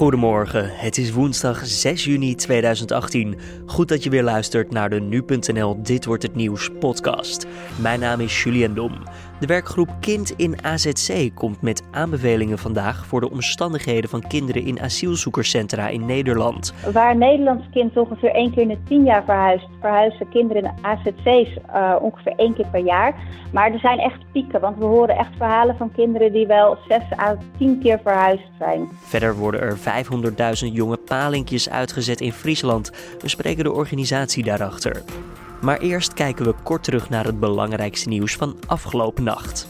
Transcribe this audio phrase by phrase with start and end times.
[0.00, 3.38] Goedemorgen, het is woensdag 6 juni 2018.
[3.66, 7.46] Goed dat je weer luistert naar de nu.nl Dit wordt het nieuws podcast.
[7.80, 8.92] Mijn naam is Julian Dom.
[9.40, 14.80] De werkgroep Kind in AZC komt met aanbevelingen vandaag voor de omstandigheden van kinderen in
[14.80, 16.74] asielzoekerscentra in Nederland.
[16.92, 20.72] Waar een Nederlands kind ongeveer één keer in de tien jaar verhuist, verhuizen kinderen in
[20.82, 23.14] AZC's uh, ongeveer één keer per jaar.
[23.52, 27.02] Maar er zijn echt pieken, want we horen echt verhalen van kinderen die wel zes
[27.18, 28.88] à tien keer verhuisd zijn.
[29.00, 32.90] Verder worden er 500.000 jonge palinkjes uitgezet in Friesland.
[33.20, 35.02] We spreken de organisatie daarachter.
[35.60, 39.68] Maar eerst kijken we kort terug naar het belangrijkste nieuws van afgelopen nacht.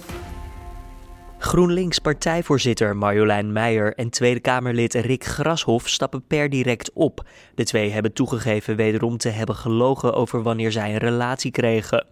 [1.38, 7.26] GroenLinks partijvoorzitter Marjolein Meijer en Tweede Kamerlid Rick Grashoff stappen per direct op.
[7.54, 12.06] De twee hebben toegegeven wederom te hebben gelogen over wanneer zij een relatie kregen.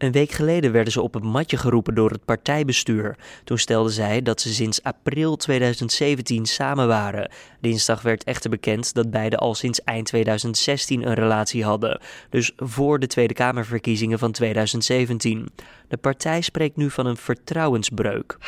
[0.00, 3.16] Een week geleden werden ze op het matje geroepen door het partijbestuur.
[3.44, 7.30] Toen stelden zij dat ze sinds april 2017 samen waren.
[7.60, 12.00] Dinsdag werd echter bekend dat beiden al sinds eind 2016 een relatie hadden.
[12.30, 15.48] Dus voor de Tweede Kamerverkiezingen van 2017.
[15.88, 18.38] De partij spreekt nu van een vertrouwensbreuk.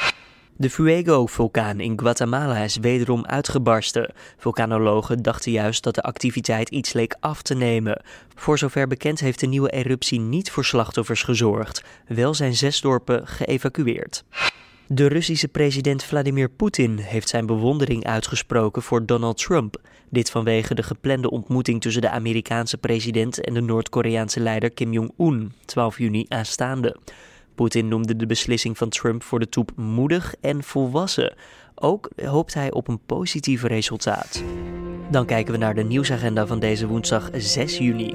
[0.62, 4.12] De Fuego-vulkaan in Guatemala is wederom uitgebarsten.
[4.36, 8.02] Vulkanologen dachten juist dat de activiteit iets leek af te nemen.
[8.34, 11.84] Voor zover bekend heeft de nieuwe eruptie niet voor slachtoffers gezorgd.
[12.06, 14.24] Wel zijn zes dorpen geëvacueerd.
[14.86, 19.76] De Russische president Vladimir Poetin heeft zijn bewondering uitgesproken voor Donald Trump.
[20.10, 25.52] Dit vanwege de geplande ontmoeting tussen de Amerikaanse president en de Noord-Koreaanse leider Kim Jong-un,
[25.64, 26.96] 12 juni aanstaande.
[27.54, 31.34] Poetin noemde de beslissing van Trump voor de top moedig en volwassen.
[31.74, 34.42] Ook hoopt hij op een positief resultaat.
[35.10, 38.14] Dan kijken we naar de nieuwsagenda van deze woensdag 6 juni.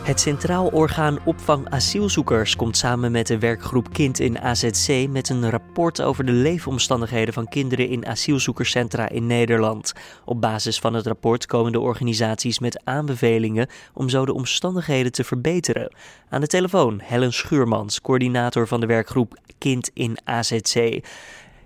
[0.00, 5.50] Het Centraal Orgaan Opvang Asielzoekers komt samen met de werkgroep Kind in AZC met een
[5.50, 9.92] rapport over de leefomstandigheden van kinderen in asielzoekerscentra in Nederland.
[10.24, 15.24] Op basis van het rapport komen de organisaties met aanbevelingen om zo de omstandigheden te
[15.24, 15.94] verbeteren.
[16.28, 21.04] Aan de telefoon Helen Schuurmans, coördinator van de werkgroep Kind in AZC.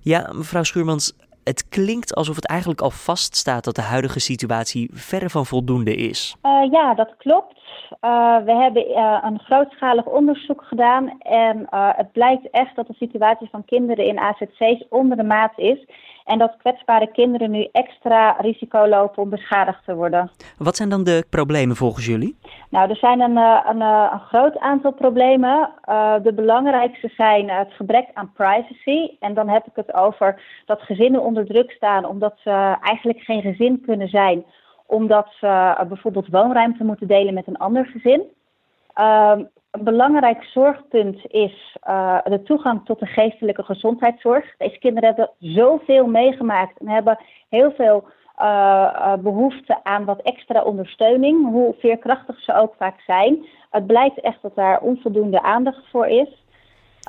[0.01, 1.13] Ja, mevrouw Schuurmans,
[1.45, 6.37] het klinkt alsof het eigenlijk al vaststaat dat de huidige situatie verre van voldoende is.
[6.43, 7.53] Uh, ja, dat klopt.
[8.01, 13.49] Uh, we hebben uh, een grootschalig onderzoek gedaan en het blijkt echt dat de situatie
[13.51, 15.87] van kinderen in AZC's onder de maat is.
[16.25, 20.31] En dat kwetsbare kinderen nu extra risico lopen om beschadigd te worden.
[20.59, 22.37] Wat zijn dan de problemen volgens jullie?
[22.71, 25.71] Nou, er zijn een, een, een groot aantal problemen.
[25.89, 29.17] Uh, de belangrijkste zijn het gebrek aan privacy.
[29.21, 33.43] En dan heb ik het over dat gezinnen onder druk staan omdat ze eigenlijk geen
[33.43, 34.45] gezin kunnen zijn.
[34.87, 38.23] Omdat ze bijvoorbeeld woonruimte moeten delen met een ander gezin.
[39.01, 39.33] Uh,
[39.71, 44.57] een belangrijk zorgpunt is uh, de toegang tot de geestelijke gezondheidszorg.
[44.59, 47.19] Deze kinderen hebben zoveel meegemaakt en hebben
[47.49, 48.05] heel veel
[48.39, 53.47] uh, behoefte aan wat extra ondersteuning, hoe veerkrachtig ze ook vaak zijn.
[53.71, 56.44] Het blijkt echt dat daar onvoldoende aandacht voor is.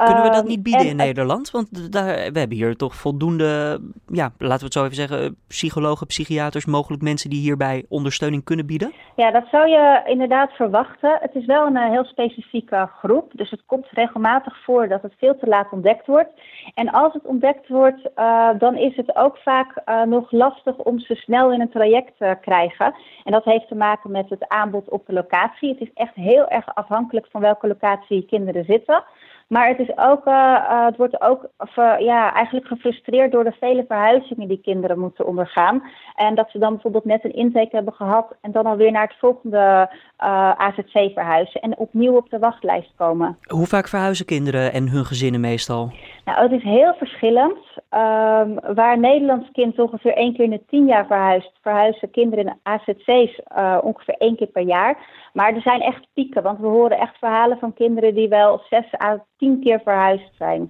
[0.03, 1.51] Kunnen we dat ehm, niet bieden in Nederland?
[1.51, 6.07] Want daar, we hebben hier toch voldoende, ja, laten we het zo even zeggen, psychologen,
[6.07, 8.93] psychiaters, mogelijk mensen die hierbij ondersteuning kunnen bieden?
[9.15, 11.17] Ja, dat zou je inderdaad verwachten.
[11.21, 15.13] Het is wel een eh, heel specifieke groep, dus het komt regelmatig voor dat het
[15.17, 16.29] veel te laat ontdekt wordt.
[16.73, 20.99] En als het ontdekt wordt, uh, dan is het ook vaak uh, nog lastig om
[20.99, 22.95] ze snel in een traject te krijgen.
[23.23, 25.69] En dat heeft te maken met het aanbod op de locatie.
[25.69, 29.03] Het is echt heel erg afhankelijk van welke locatie kinderen zitten.
[29.47, 33.85] Maar het, is ook, uh, het wordt ook uh, ja, eigenlijk gefrustreerd door de vele
[33.87, 35.83] verhuizingen die kinderen moeten ondergaan.
[36.15, 39.19] En dat ze dan bijvoorbeeld net een intake hebben gehad en dan alweer naar het
[39.19, 39.89] volgende
[40.19, 43.37] uh, AZC verhuizen en opnieuw op de wachtlijst komen.
[43.41, 45.91] Hoe vaak verhuizen kinderen en hun gezinnen meestal?
[46.25, 47.57] Nou, het is heel verschillend.
[47.95, 52.45] Um, waar een Nederlands kind ongeveer één keer in de tien jaar verhuist, verhuizen kinderen
[52.45, 53.39] in AZC's
[53.81, 54.97] ongeveer één keer per jaar.
[55.33, 58.85] Maar er zijn echt pieken, want we horen echt verhalen van kinderen die wel zes
[59.01, 60.69] à tien keer verhuisd zijn.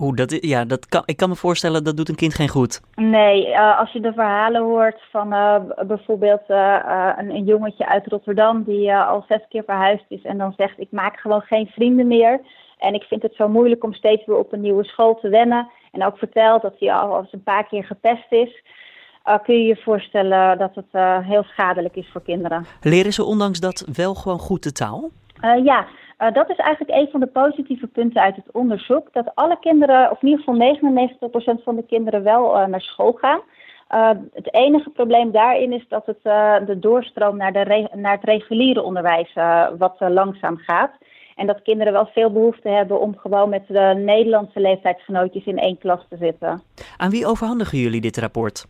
[0.00, 2.80] Oeh, dat, ja, dat kan, ik kan me voorstellen dat doet een kind geen goed.
[2.94, 8.06] Nee, uh, als je de verhalen hoort van uh, bijvoorbeeld uh, een, een, jongetje uit
[8.06, 12.06] Rotterdam die al zes keer verhuisd is en dan zegt ik maak gewoon geen vrienden
[12.06, 12.40] meer.
[12.78, 15.68] En ik vind het zo moeilijk om steeds weer op een nieuwe school te wennen.
[15.92, 18.62] En ook vertelt dat hij al eens een paar keer gepest is.
[19.42, 22.66] kun je je voorstellen dat het heel schadelijk is voor kinderen.
[22.80, 25.10] Leren ze ondanks dat wel gewoon goed de taal?
[25.64, 25.86] ja,
[26.18, 29.12] uh, dat is eigenlijk een van de positieve punten uit het onderzoek.
[29.12, 33.40] Dat alle kinderen, of in ieder geval 99% van de kinderen wel naar school gaan.
[34.32, 36.22] Het enige probleem daarin is dat het,
[36.66, 39.32] de doorstroom naar, de naar het reguliere onderwijs
[39.78, 40.90] wat langzaam gaat.
[41.36, 45.78] En dat kinderen wel veel behoefte hebben om gewoon met de Nederlandse leeftijdsgenootjes in één
[45.78, 46.62] klas te zitten.
[46.96, 48.66] Aan wie overhandigen jullie dit rapport?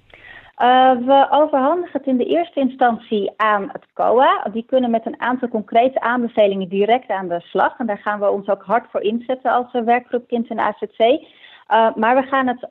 [0.58, 4.48] Uh, we overhandigen het in de eerste instantie aan het COA.
[4.52, 7.78] Die kunnen met een aantal concrete aanbevelingen direct aan de slag.
[7.78, 10.98] En daar gaan we ons ook hard voor inzetten als werkgroep Kind en AZC.
[10.98, 12.68] Uh, maar we gaan het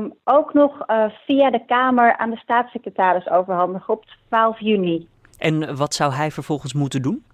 [0.00, 0.84] um, ook nog
[1.26, 5.08] via de Kamer aan de staatssecretaris overhandigen op 12 juni.
[5.38, 7.24] En wat zou hij vervolgens moeten doen?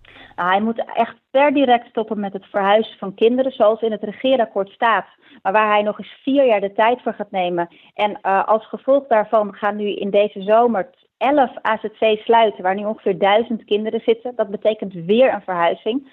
[0.49, 4.69] Hij moet echt per direct stoppen met het verhuizen van kinderen, zoals in het regeerakkoord
[4.69, 5.07] staat.
[5.43, 7.69] Maar waar hij nog eens vier jaar de tijd voor gaat nemen.
[7.95, 12.85] En uh, als gevolg daarvan gaan nu in deze zomer 11 AZC sluiten, waar nu
[12.85, 14.33] ongeveer duizend kinderen zitten.
[14.37, 16.09] Dat betekent weer een verhuizing.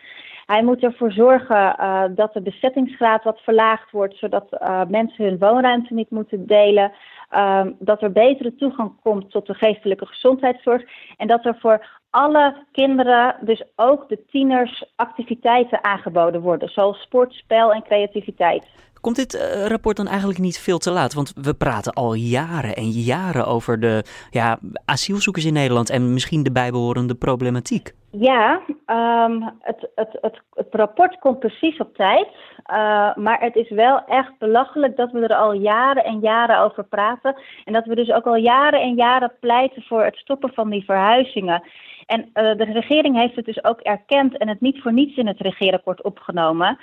[0.47, 5.37] Hij moet ervoor zorgen uh, dat de bezettingsgraad wat verlaagd wordt, zodat uh, mensen hun
[5.37, 6.91] woonruimte niet moeten delen.
[7.35, 10.83] Um, dat er betere toegang komt tot de geestelijke gezondheidszorg.
[11.17, 17.33] En dat er voor alle kinderen, dus ook de tieners, activiteiten aangeboden worden, zoals sport,
[17.33, 18.67] spel en creativiteit.
[19.07, 21.13] Komt dit uh, rapport dan eigenlijk niet veel te laat?
[21.13, 26.43] Want we praten al jaren en jaren over de ja, asielzoekers in Nederland en misschien
[26.43, 27.93] de bijbehorende problematiek.
[28.11, 32.27] Ja, um, het, het, het, het, rapport komt precies op tijd.
[32.27, 36.83] Uh, maar het is wel echt belachelijk dat we er al jaren en jaren over
[36.83, 37.35] praten.
[37.65, 40.85] En dat we dus ook al jaren en jaren pleiten voor het stoppen van die
[40.85, 41.63] verhuizingen.
[42.05, 45.27] En uh, de regering heeft het dus ook erkend en het niet voor niets in
[45.27, 46.79] het regeerakkoord opgenomen.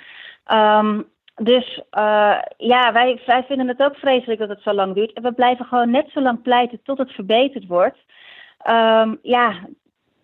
[0.53, 5.13] Um, dus uh, ja, wij, wij vinden het ook vreselijk dat het zo lang duurt.
[5.13, 7.97] En we blijven gewoon net zo lang pleiten tot het verbeterd wordt.
[8.69, 9.67] Um, ja,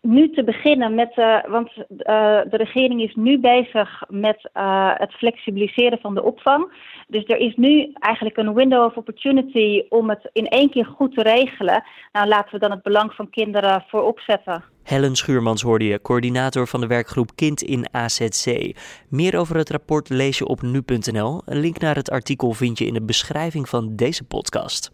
[0.02, 1.84] nu te beginnen met, uh, want uh,
[2.50, 6.72] de regering is nu bezig met uh, het flexibiliseren van de opvang.
[7.08, 11.16] Dus er is nu eigenlijk een window of opportunity om het in één keer goed
[11.16, 11.84] te regelen.
[12.12, 14.64] Nou, laten we dan het belang van kinderen voorop zetten.
[14.84, 18.76] Helen Schuurmans hoorde je, coördinator van de werkgroep Kind in AZC.
[19.10, 21.42] Meer over het rapport lees je op nu.nl.
[21.46, 24.92] Een link naar het artikel vind je in de beschrijving van deze podcast.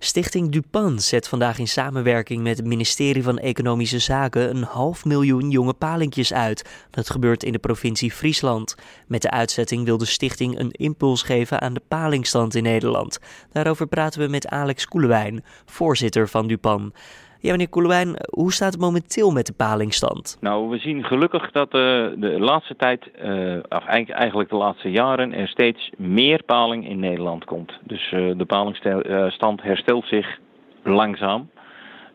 [0.00, 5.50] Stichting Dupan zet vandaag in samenwerking met het ministerie van Economische Zaken een half miljoen
[5.50, 6.64] jonge palinkjes uit.
[6.90, 8.74] Dat gebeurt in de provincie Friesland.
[9.06, 13.18] Met de uitzetting wil de stichting een impuls geven aan de palingstand in Nederland.
[13.52, 16.92] Daarover praten we met Alex Koelewijn, voorzitter van Dupan.
[17.40, 20.38] Ja, meneer Koelewijn, hoe staat het momenteel met de palingstand?
[20.40, 21.80] Nou, we zien gelukkig dat uh,
[22.16, 27.44] de laatste tijd, uh, of eigenlijk de laatste jaren, er steeds meer paling in Nederland
[27.44, 27.72] komt.
[27.82, 30.38] Dus uh, de palingstand herstelt zich
[30.82, 31.50] langzaam.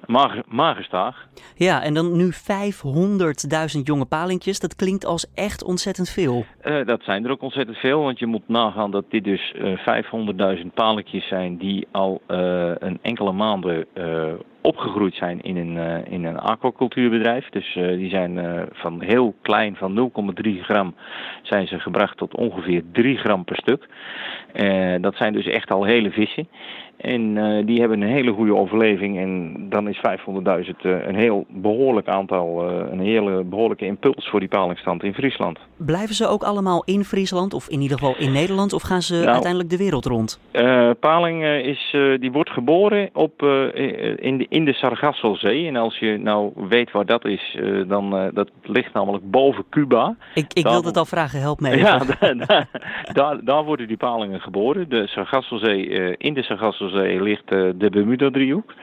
[0.06, 1.28] Maar, maar gestaag.
[1.56, 2.32] Ja, en dan nu
[3.76, 4.60] 500.000 jonge palingjes.
[4.60, 6.46] Dat klinkt als echt ontzettend veel.
[6.64, 10.58] Uh, dat zijn er ook ontzettend veel, want je moet nagaan dat dit dus uh,
[10.58, 13.86] 500.000 palinkjes zijn die al uh, een enkele maanden
[14.64, 17.50] opgegroeid zijn in een, uh, in een aquacultuurbedrijf.
[17.50, 20.12] Dus uh, die zijn uh, van heel klein, van
[20.46, 20.96] 0,3 gram,
[21.42, 23.88] zijn ze gebracht tot ongeveer 3 gram per stuk.
[25.02, 26.48] dat zijn dus echt al hele vissen.
[26.98, 29.18] En die hebben een hele goede overleving.
[29.18, 35.04] En dan is 500.000 een heel behoorlijk aantal, een hele behoorlijke impuls voor die palingstand
[35.04, 35.60] in Friesland.
[35.78, 39.16] Blijven ze ook allemaal in Friesland of in ieder geval in Nederland of gaan ze
[39.16, 40.40] nou, uiteindelijk de wereld rond?
[41.00, 43.42] paling is, die wordt geboren op,
[44.16, 45.68] in de in de Sargassozee.
[45.68, 49.66] En als je nou weet waar dat is, uh, dan uh, dat ligt namelijk boven
[49.70, 50.16] Cuba.
[50.34, 51.86] Ik, ik wilde het al vragen, help me even.
[51.86, 51.98] Ja,
[52.46, 52.68] daar,
[53.14, 54.90] daar, daar, worden die palingen geboren.
[54.90, 58.74] De Sargassozee, uh, in de Sargassozee ligt de Bermuda-driehoek.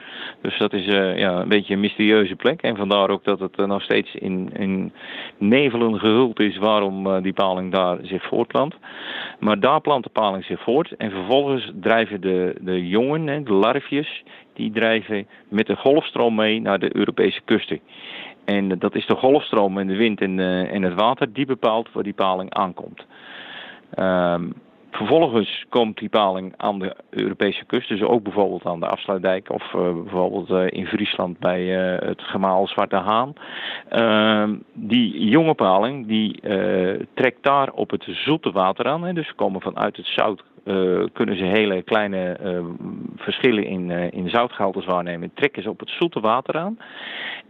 [0.41, 2.61] Dus dat is ja, een beetje een mysterieuze plek.
[2.61, 4.93] En vandaar ook dat het nog steeds in, in
[5.37, 8.75] nevelen gehuld is waarom die paling daar zich voortplant.
[9.39, 10.95] Maar daar plant de paling zich voort.
[10.97, 14.23] En vervolgens drijven de, de jongen, de larfjes,
[14.53, 17.79] die drijven met de golfstroom mee naar de Europese kusten.
[18.45, 21.91] En dat is de golfstroom en de wind en, uh, en het water die bepaalt
[21.91, 23.05] waar die paling aankomt.
[23.99, 24.53] Um,
[24.91, 29.73] vervolgens komt die paling aan de Europese kust, dus ook bijvoorbeeld aan de Afsluitdijk of
[29.73, 31.65] uh, bijvoorbeeld in Friesland bij
[32.05, 33.33] het gemaal Zwarte Haan.
[33.91, 36.39] Uh, die jonge paling die
[37.13, 41.03] trekt daar op het zoete water aan, hè, dus ze komen vanuit het zout uh,
[41.13, 42.65] kunnen ze hele kleine uh,
[43.15, 45.31] verschillen in, uh, in zoutgehaltes waarnemen.
[45.33, 46.77] Trekken ze op het zoete water aan.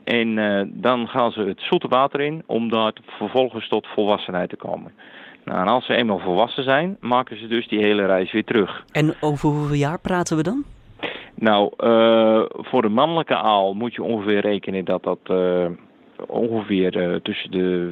[0.03, 0.35] En
[0.73, 4.91] dan gaan ze het zoete water in om daar vervolgens tot volwassenheid te komen.
[5.45, 8.85] Nou, en als ze eenmaal volwassen zijn, maken ze dus die hele reis weer terug.
[8.91, 10.63] En over hoeveel jaar praten we dan?
[11.35, 11.71] Nou,
[12.51, 15.19] voor de mannelijke aal moet je ongeveer rekenen dat dat
[16.27, 17.91] ongeveer uh, tussen, de,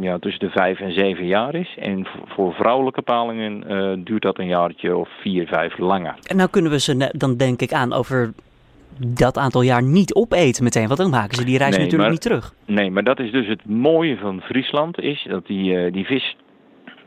[0.00, 1.76] ja, tussen de vijf en zeven jaar is.
[1.78, 6.14] En voor vrouwelijke palingen uh, duurt dat een jaartje of vier, vijf langer.
[6.26, 8.32] En nou kunnen we ze dan denk ik aan over
[8.98, 12.10] dat aantal jaar niet opeten meteen, want dan maken ze die reis nee, natuurlijk maar,
[12.10, 12.54] niet terug.
[12.66, 16.36] Nee, maar dat is dus het mooie van Friesland, is dat die, uh, die vis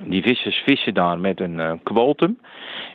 [0.03, 2.37] die vissers vissen daar met een uh, quotum.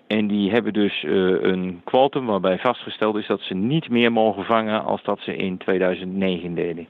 [0.07, 4.45] En die hebben dus uh, een quotum waarbij vastgesteld is dat ze niet meer mogen
[4.45, 6.87] vangen als dat ze in 2009 deden.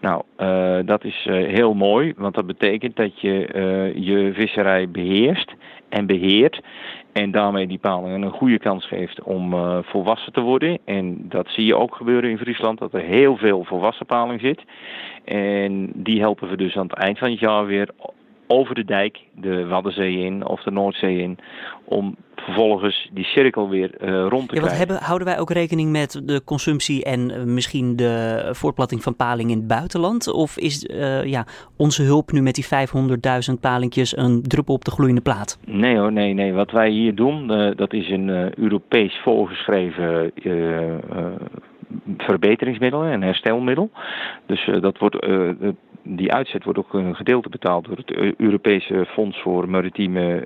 [0.00, 3.48] Nou, uh, dat is heel mooi, want dat betekent dat je
[3.94, 5.54] je visserij beheerst
[5.88, 6.60] en beheert.
[7.12, 10.78] En daarmee die palingen een goede kans geeft om volwassen te worden.
[10.84, 14.62] En dat zie je ook gebeuren in Friesland, dat er heel veel volwassen paling zit.
[15.24, 17.88] En die helpen we dus aan het eind van het jaar weer
[18.50, 21.38] over de dijk, de Waddenzee in of de Noordzee in,
[21.84, 24.76] om vervolgens die cirkel weer uh, rond te ja, krijgen.
[24.76, 29.50] Hebben, houden wij ook rekening met de consumptie en uh, misschien de voortplatting van paling
[29.50, 30.32] in het buitenland?
[30.32, 32.66] Of is uh, ja, onze hulp nu met die
[33.52, 35.58] 500.000 palingjes een druppel op de gloeiende plaat?
[35.64, 36.52] Nee hoor, nee, nee.
[36.52, 40.32] Wat wij hier doen, dat is een Europees voorgeschreven
[42.18, 43.90] verbeteringsmiddel, een herstelmiddel.
[44.46, 45.26] Dus dat wordt
[46.02, 50.42] die uitzet wordt ook een gedeelte betaald door het Europese Fonds voor Maritieme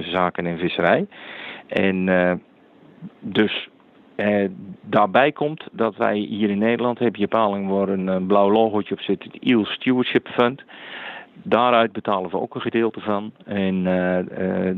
[0.00, 1.06] Zaken en Visserij.
[1.66, 2.40] En
[3.20, 3.68] dus
[4.80, 9.00] daarbij komt dat wij hier in Nederland, heb je paling waar een blauw logootje op
[9.00, 10.62] zit, het Eel Stewardship Fund.
[11.42, 13.32] Daaruit betalen we ook een gedeelte van.
[13.44, 14.76] En uh, uh,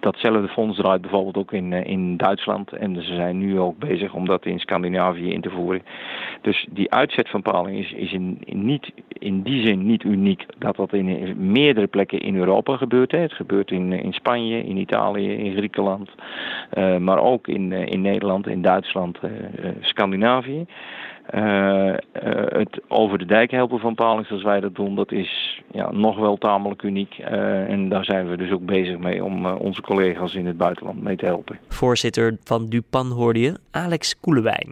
[0.00, 2.72] datzelfde fonds draait bijvoorbeeld ook in, uh, in Duitsland.
[2.72, 5.82] En ze zijn nu ook bezig om dat in Scandinavië in te voeren.
[6.40, 10.76] Dus die uitzet van paling is, is in, niet, in die zin niet uniek dat
[10.76, 13.10] dat in meerdere plekken in Europa gebeurt.
[13.10, 13.18] Hè.
[13.18, 16.10] Het gebeurt in, in Spanje, in Italië, in Griekenland.
[16.98, 19.18] maar ook in, in Nederland, in Duitsland,
[19.80, 20.66] Scandinavië.
[21.34, 21.94] Uh,
[22.48, 26.18] het over de dijk helpen van palings zoals wij dat doen, dat is ja, nog
[26.18, 27.18] wel tamelijk uniek.
[27.18, 31.16] En daar zijn we dus ook bezig mee om onze collega's in het buitenland mee
[31.16, 31.58] te helpen.
[31.68, 34.68] Voorzitter van Dupan hoorde je, Alex Koelewijn.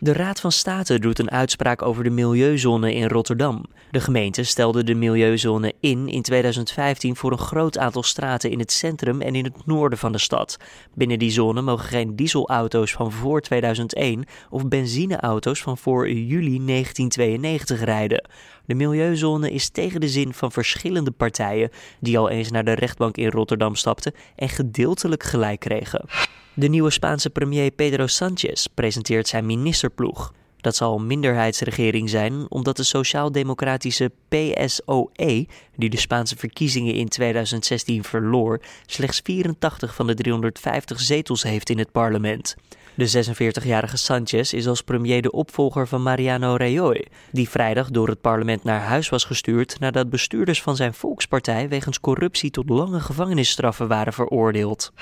[0.00, 3.64] De Raad van State doet een uitspraak over de milieuzone in Rotterdam.
[3.90, 8.72] De gemeente stelde de milieuzone in in 2015 voor een groot aantal straten in het
[8.72, 10.56] centrum en in het noorden van de stad.
[10.94, 17.84] Binnen die zone mogen geen dieselauto's van voor 2001 of benzineauto's van voor juli 1992
[17.84, 18.28] rijden.
[18.64, 23.16] De milieuzone is tegen de zin van verschillende partijen die al eens naar de rechtbank
[23.16, 26.04] in Rotterdam stapten en gedeeltelijk gelijk kregen.
[26.58, 30.32] De nieuwe Spaanse premier Pedro Sánchez presenteert zijn ministerploeg.
[30.56, 35.46] Dat zal een minderheidsregering zijn omdat de sociaal-democratische PSOE,
[35.76, 41.78] die de Spaanse verkiezingen in 2016 verloor, slechts 84 van de 350 zetels heeft in
[41.78, 42.56] het parlement.
[42.94, 43.24] De
[43.64, 48.64] 46-jarige Sanchez is als premier de opvolger van Mariano Rajoy, die vrijdag door het parlement
[48.64, 54.12] naar huis was gestuurd nadat bestuurders van zijn volkspartij wegens corruptie tot lange gevangenisstraffen waren
[54.12, 54.92] veroordeeld.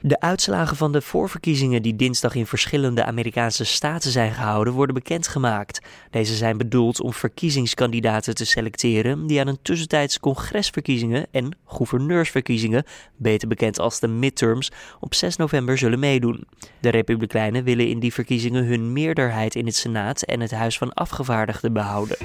[0.00, 5.80] De uitslagen van de voorverkiezingen die dinsdag in verschillende Amerikaanse staten zijn gehouden worden bekendgemaakt.
[6.10, 12.84] Deze zijn bedoeld om verkiezingskandidaten te selecteren die aan een tussentijds congresverkiezingen en gouverneursverkiezingen,
[13.16, 16.46] beter bekend als de midterms, op 6 november zullen meedoen.
[16.80, 20.92] De Republikeinen willen in die verkiezingen hun meerderheid in het Senaat en het Huis van
[20.92, 22.16] Afgevaardigden behouden.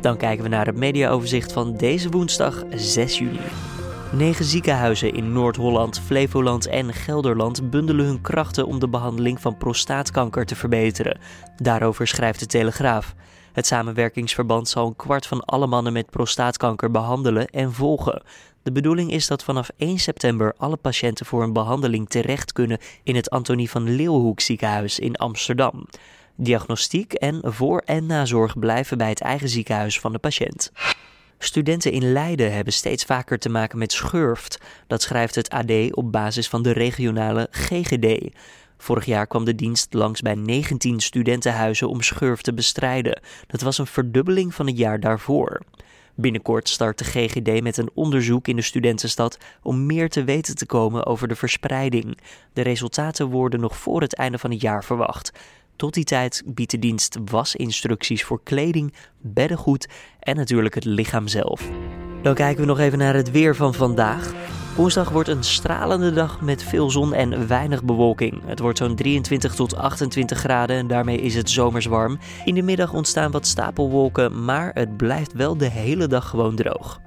[0.00, 3.40] Dan kijken we naar het mediaoverzicht van deze woensdag 6 juli.
[4.16, 10.46] Negen ziekenhuizen in Noord-Holland, Flevoland en Gelderland bundelen hun krachten om de behandeling van prostaatkanker
[10.46, 11.18] te verbeteren.
[11.56, 13.14] Daarover schrijft de Telegraaf.
[13.52, 18.22] Het samenwerkingsverband zal een kwart van alle mannen met prostaatkanker behandelen en volgen.
[18.62, 23.16] De bedoeling is dat vanaf 1 september alle patiënten voor een behandeling terecht kunnen in
[23.16, 25.86] het Antonie van Leeuwenhoek ziekenhuis in Amsterdam.
[26.36, 30.72] Diagnostiek en voor- en nazorg blijven bij het eigen ziekenhuis van de patiënt.
[31.38, 34.60] Studenten in Leiden hebben steeds vaker te maken met schurft.
[34.86, 38.34] Dat schrijft het AD op basis van de regionale GGD.
[38.78, 43.20] Vorig jaar kwam de dienst langs bij 19 studentenhuizen om schurft te bestrijden.
[43.46, 45.62] Dat was een verdubbeling van het jaar daarvoor.
[46.14, 50.66] Binnenkort start de GGD met een onderzoek in de studentenstad om meer te weten te
[50.66, 52.18] komen over de verspreiding.
[52.52, 55.32] De resultaten worden nog voor het einde van het jaar verwacht.
[55.76, 59.88] Tot die tijd biedt de dienst wasinstructies voor kleding, beddengoed
[60.20, 61.68] en natuurlijk het lichaam zelf.
[62.22, 64.32] Dan kijken we nog even naar het weer van vandaag.
[64.76, 68.42] Woensdag wordt een stralende dag met veel zon en weinig bewolking.
[68.44, 72.18] Het wordt zo'n 23 tot 28 graden en daarmee is het zomers warm.
[72.44, 77.00] In de middag ontstaan wat stapelwolken, maar het blijft wel de hele dag gewoon droog.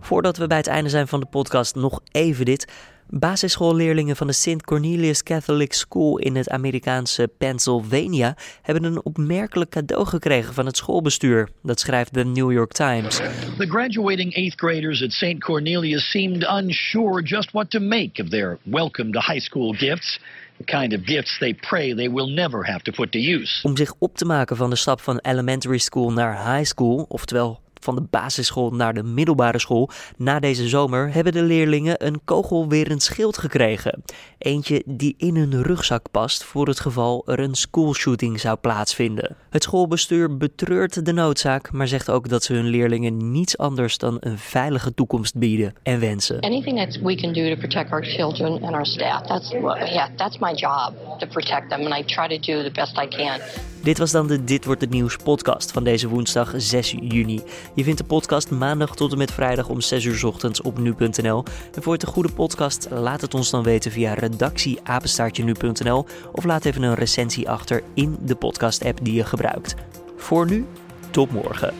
[0.00, 2.72] Voordat we bij het einde zijn van de podcast, nog even dit.
[3.08, 4.62] Basisschoolleerlingen van de St.
[4.62, 11.48] Cornelius Catholic School in het Amerikaanse Pennsylvania hebben een opmerkelijk cadeau gekregen van het schoolbestuur.
[11.62, 13.16] Dat schrijft de New York Times.
[13.58, 15.38] The graduating eighth graders at St.
[15.38, 20.20] Cornelius seemed unsure just what to make of their welcome to high school gifts.
[20.56, 23.62] The kind of gifts they pray they will never have to put to use.
[23.62, 27.60] Om zich op te maken van de stap van elementary school naar high school, oftewel
[27.84, 29.90] van de basisschool naar de middelbare school.
[30.16, 34.02] Na deze zomer hebben de leerlingen een kogelwerend schild gekregen.
[34.38, 39.36] Eentje die in hun rugzak past voor het geval er een schoolshooting zou plaatsvinden.
[39.50, 44.16] Het schoolbestuur betreurt de noodzaak, maar zegt ook dat ze hun leerlingen niets anders dan
[44.20, 46.40] een veilige toekomst bieden en wensen.
[46.40, 50.38] Anything that we can do to protect our children and our staff, that's yeah, that's
[50.38, 53.40] my job to protect them and I try to do the best I can.
[53.84, 57.40] Dit was dan de Dit wordt het nieuws podcast van deze woensdag 6 juni.
[57.74, 61.44] Je vindt de podcast maandag tot en met vrijdag om 6 uur ochtends op nu.nl.
[61.74, 66.64] En voor het een goede podcast laat het ons dan weten via redactieapenstaartje.nu.nl of laat
[66.64, 69.74] even een recensie achter in de podcast app die je gebruikt.
[70.16, 70.66] Voor nu,
[71.10, 71.74] tot morgen.